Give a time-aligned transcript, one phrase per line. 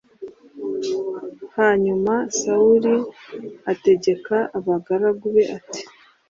[1.57, 2.95] hanyuma sawuli
[3.71, 5.81] ategeka abagaragu be ati